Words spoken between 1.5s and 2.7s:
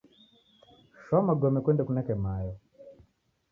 kuende kuneke mayo.